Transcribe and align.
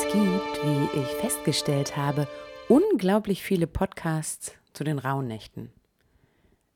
Es 0.00 0.12
gibt, 0.12 0.64
wie 0.64 1.00
ich 1.00 1.08
festgestellt 1.08 1.96
habe, 1.96 2.28
unglaublich 2.68 3.42
viele 3.42 3.66
Podcasts 3.66 4.52
zu 4.72 4.84
den 4.84 5.00
Rauhnächten. 5.00 5.72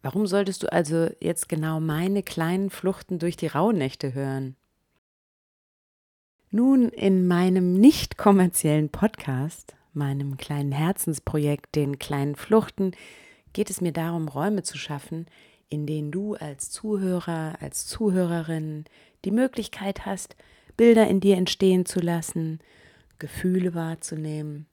Warum 0.03 0.27
solltest 0.27 0.65
du 0.65 0.73
also 0.73 1.09
jetzt 1.21 1.49
genau 1.49 1.79
meine 1.79 2.25
kleinen 2.25 2.69
Fluchten 2.69 3.21
durch 3.21 3.37
die 3.37 3.47
Rauhnächte 3.47 4.13
hören? 4.13 4.57
Nun, 6.51 6.88
in 6.88 7.29
meinem 7.29 7.74
nicht 7.74 8.19
kommerziellen 8.19 8.88
Podcast, 8.88 9.77
meinem 9.93 10.37
kleinen 10.37 10.73
Herzensprojekt, 10.73 11.77
den 11.77 12.01
kleinen 12.01 12.35
Fluchten, 12.35 12.91
geht 13.52 13.71
es 13.71 13.80
mir 13.80 13.93
darum, 13.93 14.27
Räume 14.27 14.65
zu 14.65 14.77
schaffen, 14.77 15.27
in 15.68 15.87
denen 15.87 16.11
du 16.11 16.35
als 16.35 16.71
Zuhörer, 16.71 17.55
als 17.61 17.87
Zuhörerin 17.87 18.85
die 19.24 19.30
Möglichkeit 19.30 20.07
hast, 20.07 20.35
Bilder 20.77 21.07
in 21.07 21.21
dir 21.21 21.37
entstehen 21.37 21.87
zu 21.87 22.01
lassen, 22.01 22.59
Gefühle 23.18 23.74
wahrzunehmen, 23.74 24.66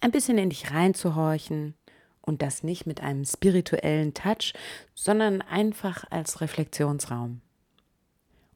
ein 0.00 0.10
bisschen 0.10 0.38
in 0.38 0.50
dich 0.50 0.70
reinzuhorchen 0.70 1.74
und 2.20 2.42
das 2.42 2.62
nicht 2.62 2.86
mit 2.86 3.00
einem 3.00 3.24
spirituellen 3.24 4.14
Touch, 4.14 4.52
sondern 4.94 5.42
einfach 5.42 6.04
als 6.10 6.40
Reflexionsraum. 6.40 7.40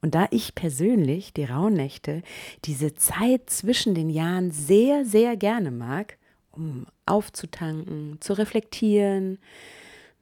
Und 0.01 0.15
da 0.15 0.29
ich 0.31 0.55
persönlich 0.55 1.33
die 1.33 1.45
Rauhnächte, 1.45 2.23
diese 2.65 2.95
Zeit 2.95 3.51
zwischen 3.51 3.95
den 3.95 4.11
Jahren 4.11 4.51
sehr, 4.53 5.05
sehr 5.05 5.37
gerne 5.37 5.71
mag, 5.71 6.19
um 6.51 6.87
aufzutanken, 7.05 8.21
zu 8.21 8.33
reflektieren, 8.35 9.39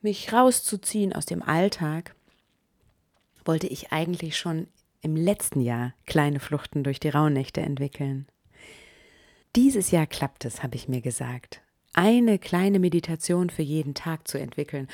mich 0.00 0.32
rauszuziehen 0.32 1.12
aus 1.12 1.26
dem 1.26 1.42
Alltag, 1.42 2.14
wollte 3.44 3.66
ich 3.66 3.92
eigentlich 3.92 4.36
schon 4.36 4.68
im 5.02 5.14
letzten 5.14 5.60
Jahr 5.60 5.94
kleine 6.06 6.40
Fluchten 6.40 6.82
durch 6.82 6.98
die 6.98 7.10
Rauhnächte 7.10 7.60
entwickeln. 7.60 8.26
Dieses 9.56 9.90
Jahr 9.90 10.06
klappt 10.06 10.44
es, 10.44 10.62
habe 10.62 10.76
ich 10.76 10.86
mir 10.86 11.00
gesagt, 11.00 11.62
eine 11.94 12.38
kleine 12.38 12.78
Meditation 12.78 13.48
für 13.48 13.62
jeden 13.62 13.94
Tag 13.94 14.28
zu 14.28 14.38
entwickeln. 14.38 14.86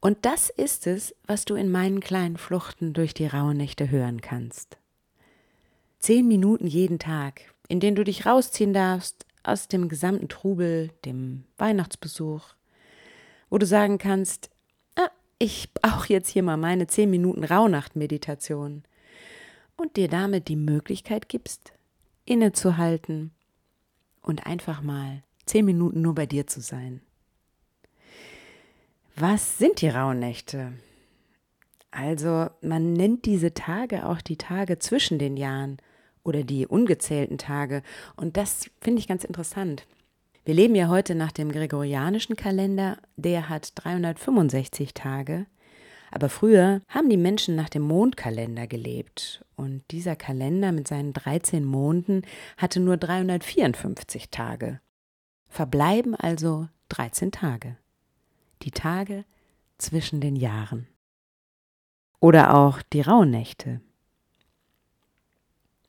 Und 0.00 0.18
das 0.24 0.50
ist 0.50 0.86
es, 0.86 1.16
was 1.26 1.44
du 1.44 1.56
in 1.56 1.72
meinen 1.72 1.98
kleinen 1.98 2.36
Fluchten 2.36 2.92
durch 2.92 3.12
die 3.12 3.26
Rauhnächte 3.26 3.90
hören 3.90 4.20
kannst. 4.20 4.78
Zehn 5.98 6.28
Minuten 6.28 6.68
jeden 6.68 7.00
Tag, 7.00 7.40
in 7.66 7.80
denen 7.80 7.96
du 7.96 8.04
dich 8.04 8.24
rausziehen 8.24 8.72
darfst 8.72 9.26
aus 9.42 9.66
dem 9.66 9.88
gesamten 9.88 10.28
Trubel, 10.28 10.90
dem 11.04 11.42
Weihnachtsbesuch, 11.58 12.54
wo 13.50 13.58
du 13.58 13.66
sagen 13.66 13.98
kannst, 13.98 14.48
ah, 14.94 15.10
ich 15.40 15.72
brauche 15.74 16.12
jetzt 16.12 16.28
hier 16.28 16.44
mal 16.44 16.56
meine 16.56 16.86
zehn 16.86 17.10
Minuten 17.10 17.42
Rauhnacht-Meditation 17.42 18.84
und 19.76 19.96
dir 19.96 20.06
damit 20.06 20.46
die 20.46 20.54
Möglichkeit 20.54 21.28
gibst, 21.28 21.72
innezuhalten 22.26 23.32
und 24.24 24.46
einfach 24.46 24.82
mal 24.82 25.22
zehn 25.46 25.64
Minuten 25.64 26.00
nur 26.02 26.14
bei 26.14 26.26
dir 26.26 26.46
zu 26.46 26.60
sein. 26.60 27.00
Was 29.16 29.58
sind 29.58 29.80
die 29.80 29.88
Rauhnächte? 29.88 30.72
Also 31.92 32.48
man 32.60 32.92
nennt 32.92 33.24
diese 33.26 33.54
Tage 33.54 34.08
auch 34.08 34.20
die 34.20 34.36
Tage 34.36 34.80
zwischen 34.80 35.20
den 35.20 35.36
Jahren 35.36 35.76
oder 36.24 36.42
die 36.42 36.66
ungezählten 36.66 37.38
Tage. 37.38 37.82
Und 38.16 38.36
das 38.36 38.68
finde 38.80 38.98
ich 38.98 39.06
ganz 39.06 39.22
interessant. 39.22 39.86
Wir 40.44 40.54
leben 40.54 40.74
ja 40.74 40.88
heute 40.88 41.14
nach 41.14 41.30
dem 41.30 41.52
gregorianischen 41.52 42.34
Kalender, 42.34 42.98
der 43.16 43.48
hat 43.48 43.72
365 43.76 44.92
Tage. 44.94 45.46
Aber 46.14 46.28
früher 46.28 46.80
haben 46.86 47.10
die 47.10 47.16
Menschen 47.16 47.56
nach 47.56 47.68
dem 47.68 47.82
Mondkalender 47.82 48.68
gelebt 48.68 49.44
und 49.56 49.82
dieser 49.90 50.14
Kalender 50.14 50.70
mit 50.70 50.86
seinen 50.86 51.12
13 51.12 51.64
Monden 51.64 52.22
hatte 52.56 52.78
nur 52.78 52.96
354 52.96 54.30
Tage. 54.30 54.80
Verbleiben 55.48 56.14
also 56.14 56.68
13 56.90 57.32
Tage. 57.32 57.76
Die 58.62 58.70
Tage 58.70 59.24
zwischen 59.78 60.20
den 60.20 60.36
Jahren. 60.36 60.86
Oder 62.20 62.54
auch 62.54 62.80
die 62.80 63.00
Rauhnächte. 63.00 63.80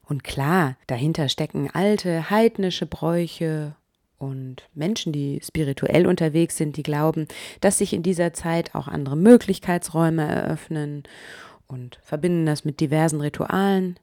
Und 0.02 0.24
klar, 0.24 0.75
dahinter 0.88 1.30
stecken 1.30 1.69
alte 1.69 2.31
heidnische 2.31 2.88
Bräuche 2.88 3.75
und 4.25 4.68
Menschen, 4.74 5.13
die 5.13 5.40
spirituell 5.44 6.08
unterwegs 6.08 6.58
sind, 6.58 6.78
die 6.78 6.84
glauben, 6.84 7.28
dass 7.62 7.78
sich 7.78 7.94
in 7.94 8.03
dieser 8.03 8.34
Zeit 8.34 8.75
auch 8.75 8.88
andere 8.88 9.16
Möglichkeitsräume 9.16 10.25
eröffnen 10.25 11.03
und 11.68 12.00
verbinden 12.03 12.46
das 12.46 12.66
mit 12.66 12.80
diversen 12.80 13.22
Ritualen. 13.22 14.00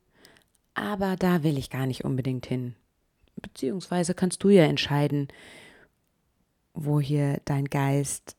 Aber 0.74 1.16
da 1.16 1.42
will 1.42 1.58
ich 1.58 1.70
gar 1.70 1.86
nicht 1.86 2.04
unbedingt 2.04 2.46
hin. 2.46 2.74
Beziehungsweise 3.40 4.14
kannst 4.14 4.42
du 4.42 4.48
ja 4.48 4.64
entscheiden, 4.64 5.28
wo 6.74 7.00
hier 7.00 7.40
dein 7.44 7.66
Geist, 7.66 8.36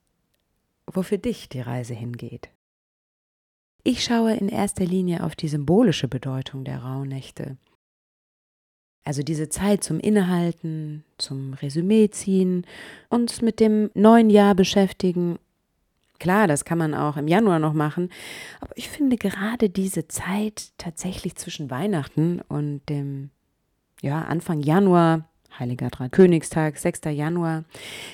wo 0.88 1.04
für 1.04 1.18
dich 1.18 1.50
die 1.50 1.62
Reise 1.62 1.94
hingeht. 1.94 2.50
Ich 3.84 4.04
schaue 4.04 4.34
in 4.36 4.50
erster 4.50 4.86
Linie 4.86 5.24
auf 5.24 5.36
die 5.36 5.50
symbolische 5.50 6.08
Bedeutung 6.08 6.64
der 6.64 6.80
Rauhnächte 6.80 7.58
also 9.04 9.22
diese 9.22 9.50
Zeit 9.50 9.84
zum 9.84 10.00
Innehalten, 10.00 11.04
zum 11.18 11.54
Resümee 11.54 12.10
ziehen, 12.10 12.66
uns 13.10 13.42
mit 13.42 13.60
dem 13.60 13.90
neuen 13.94 14.30
Jahr 14.30 14.56
beschäftigen. 14.56 15.40
Klar, 16.20 16.48
das 16.48 16.64
kann 16.64 16.78
man 16.78 16.94
auch 16.94 17.18
im 17.18 17.28
Januar 17.28 17.60
noch 17.60 17.74
machen, 17.74 18.10
aber 18.62 18.78
ich 18.78 18.88
finde 18.88 19.18
gerade 19.18 19.70
diese 19.70 20.08
Zeit 20.08 20.72
tatsächlich 20.78 21.36
zwischen 21.36 21.70
Weihnachten 21.70 22.40
und 22.48 22.82
dem 22.88 23.30
ja, 24.02 24.22
Anfang 24.22 24.62
Januar, 24.62 25.28
Heiliger 25.60 25.90
Dreikönigstag, 25.90 26.78
6. 26.78 27.02
Januar, 27.12 27.66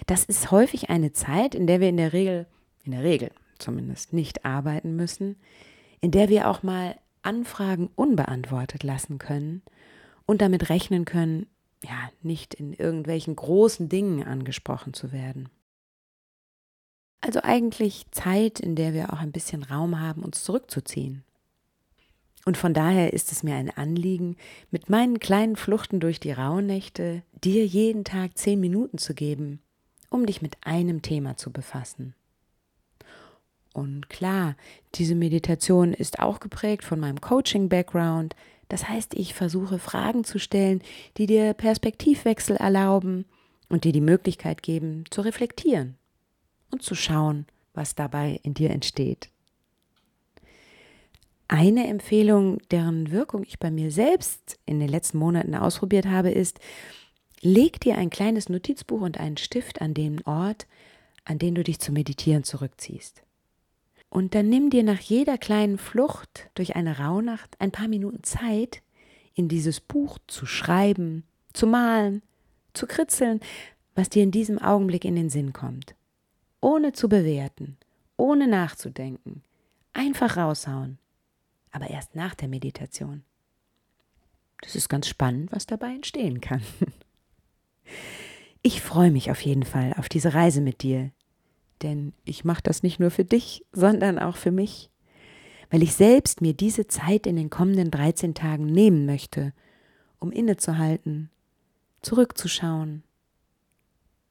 das 0.08 0.26
ist 0.26 0.52
häufig 0.52 0.90
eine 0.90 1.14
Zeit, 1.14 1.54
in 1.54 1.68
der 1.68 1.80
wir 1.80 1.90
in 1.90 1.98
der 1.98 2.14
Regel, 2.14 2.48
in 2.84 2.92
der 2.94 3.04
Regel 3.04 3.32
zumindest 3.60 4.14
nicht 4.14 4.44
arbeiten 4.44 4.96
müssen, 4.96 5.36
in 6.02 6.12
der 6.12 6.30
wir 6.30 6.50
auch 6.50 6.64
mal 6.64 6.96
Anfragen 7.22 7.90
unbeantwortet 7.96 8.84
lassen 8.84 9.20
können 9.20 9.62
und 10.30 10.44
damit 10.44 10.70
rechnen 10.70 11.06
können, 11.06 11.48
ja, 11.84 12.12
nicht 12.22 12.54
in 12.54 12.74
irgendwelchen 12.74 13.36
großen 13.36 13.90
Dingen 13.90 14.24
angesprochen 14.24 14.94
zu 14.94 15.12
werden. 15.12 15.50
Also 17.20 17.40
eigentlich 17.42 18.06
Zeit, 18.12 18.60
in 18.60 18.76
der 18.76 18.94
wir 18.94 19.12
auch 19.12 19.18
ein 19.22 19.32
bisschen 19.32 19.64
Raum 19.64 20.00
haben, 20.00 20.22
uns 20.22 20.44
zurückzuziehen. 20.44 21.24
Und 22.46 22.58
von 22.58 22.76
daher 22.76 23.12
ist 23.12 23.32
es 23.32 23.42
mir 23.42 23.56
ein 23.56 23.76
Anliegen, 23.76 24.38
mit 24.70 24.88
meinen 24.88 25.20
kleinen 25.20 25.56
Fluchten 25.56 26.00
durch 26.00 26.20
die 26.20 26.32
Rauhnächte 26.32 27.24
dir 27.44 27.66
jeden 27.66 28.04
Tag 28.04 28.38
zehn 28.38 28.60
Minuten 28.60 29.00
zu 29.00 29.16
geben, 29.16 29.60
um 30.12 30.28
dich 30.28 30.44
mit 30.44 30.58
einem 30.62 31.02
Thema 31.02 31.38
zu 31.38 31.52
befassen. 31.52 32.14
Und 33.74 34.10
klar, 34.10 34.56
diese 34.94 35.16
Meditation 35.16 35.92
ist 35.92 36.20
auch 36.20 36.40
geprägt 36.40 36.84
von 36.84 37.00
meinem 37.00 37.20
Coaching-Background, 37.20 38.36
das 38.70 38.88
heißt, 38.88 39.16
ich 39.16 39.34
versuche 39.34 39.80
Fragen 39.80 40.24
zu 40.24 40.40
stellen, 40.40 40.82
die 41.18 41.26
dir 41.26 41.54
Perspektivwechsel 41.54 42.56
erlauben 42.56 43.26
und 43.68 43.84
dir 43.84 43.92
die 43.92 44.00
Möglichkeit 44.00 44.64
geben, 44.64 45.04
zu 45.10 45.22
reflektieren 45.22 45.98
und 46.72 46.84
zu 46.84 46.96
schauen, 46.96 47.46
was 47.74 47.96
dabei 47.96 48.40
in 48.44 48.54
dir 48.54 48.70
entsteht. 48.70 49.30
Eine 51.48 51.88
Empfehlung, 51.88 52.60
deren 52.70 53.12
Wirkung 53.12 53.44
ich 53.44 53.58
bei 53.58 53.72
mir 53.72 53.92
selbst 53.92 54.60
in 54.68 54.80
den 54.80 54.88
letzten 54.90 55.18
Monaten 55.18 55.56
ausprobiert 55.56 56.06
habe, 56.06 56.30
ist, 56.30 56.60
leg 57.42 57.80
dir 57.80 57.98
ein 57.98 58.12
kleines 58.12 58.50
Notizbuch 58.50 59.02
und 59.02 59.20
einen 59.20 59.38
Stift 59.38 59.82
an 59.82 59.96
den 59.96 60.24
Ort, 60.26 60.68
an 61.26 61.40
den 61.40 61.56
du 61.56 61.64
dich 61.64 61.80
zum 61.80 61.96
Meditieren 61.96 62.44
zurückziehst. 62.44 63.24
Und 64.10 64.34
dann 64.34 64.50
nimm 64.50 64.70
dir 64.70 64.84
nach 64.84 65.00
jeder 65.00 65.38
kleinen 65.38 65.78
Flucht 65.78 66.50
durch 66.56 66.76
eine 66.76 66.98
Rauhnacht 67.00 67.56
ein 67.60 67.72
paar 67.72 67.88
Minuten 67.88 68.24
Zeit, 68.24 68.82
in 69.36 69.48
dieses 69.48 69.80
Buch 69.80 70.18
zu 70.28 70.46
schreiben, 70.46 71.24
zu 71.54 71.68
malen, 71.68 72.24
zu 72.74 72.88
kritzeln, 72.88 73.40
was 73.96 74.10
dir 74.10 74.24
in 74.24 74.32
diesem 74.32 74.60
Augenblick 74.60 75.06
in 75.06 75.16
den 75.16 75.30
Sinn 75.30 75.54
kommt. 75.54 75.96
Ohne 76.62 76.94
zu 76.94 77.08
bewerten, 77.08 77.78
ohne 78.18 78.48
nachzudenken. 78.48 79.44
Einfach 79.94 80.38
raushauen. 80.38 80.98
Aber 81.72 81.90
erst 81.90 82.16
nach 82.16 82.36
der 82.36 82.48
Meditation. 82.48 83.24
Das 84.62 84.76
ist 84.76 84.90
ganz 84.90 85.08
spannend, 85.08 85.52
was 85.52 85.66
dabei 85.66 85.94
entstehen 85.94 86.42
kann. 86.42 86.62
Ich 88.62 88.82
freue 88.82 89.10
mich 89.10 89.32
auf 89.32 89.40
jeden 89.40 89.64
Fall 89.64 89.94
auf 89.98 90.10
diese 90.10 90.34
Reise 90.34 90.60
mit 90.60 90.84
dir, 90.84 91.12
denn 91.82 92.14
ich 92.26 92.46
mache 92.46 92.62
das 92.64 92.84
nicht 92.84 93.00
nur 93.00 93.12
für 93.12 93.26
dich, 93.26 93.66
sondern 93.72 94.20
auch 94.20 94.38
für 94.38 94.52
mich, 94.52 94.90
weil 95.70 95.84
ich 95.84 95.94
selbst 95.94 96.42
mir 96.42 96.54
diese 96.54 96.88
Zeit 96.88 97.28
in 97.28 97.36
den 97.36 97.50
kommenden 97.50 97.92
13 97.92 98.34
Tagen 98.34 98.66
nehmen 98.66 99.06
möchte, 99.06 99.54
um 100.20 100.32
innezuhalten, 100.32 101.30
zurückzuschauen, 102.02 103.04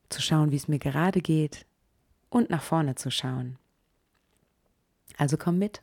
zu 0.08 0.22
schauen, 0.22 0.50
wie 0.50 0.56
es 0.56 0.68
mir 0.68 0.78
gerade 0.78 1.20
geht 1.20 1.66
und 2.30 2.50
nach 2.50 2.62
vorne 2.62 2.94
zu 2.94 3.10
schauen. 3.10 3.58
Also 5.16 5.36
komm 5.36 5.58
mit. 5.58 5.82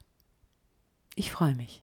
Ich 1.15 1.31
freue 1.31 1.55
mich. 1.55 1.81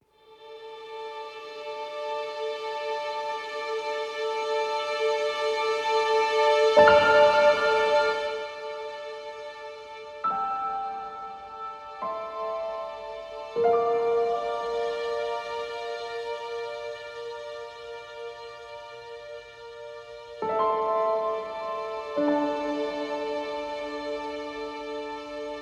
you 6.76 7.11